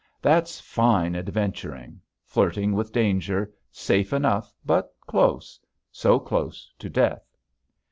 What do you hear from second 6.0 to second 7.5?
close to death.